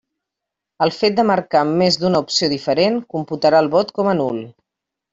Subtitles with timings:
[0.85, 4.45] El fet de marcar més d'una opció diferent, computarà el vot com a nul.